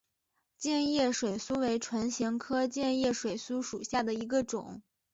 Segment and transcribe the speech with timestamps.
[0.57, 4.81] 箭叶水苏为唇形科箭叶水苏属下的一个种。